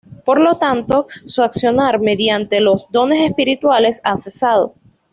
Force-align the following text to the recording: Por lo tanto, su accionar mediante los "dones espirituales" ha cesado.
Por 0.25 0.39
lo 0.39 0.57
tanto, 0.57 1.05
su 1.27 1.43
accionar 1.43 1.99
mediante 1.99 2.59
los 2.59 2.87
"dones 2.91 3.19
espirituales" 3.19 4.01
ha 4.03 4.17
cesado. 4.17 4.73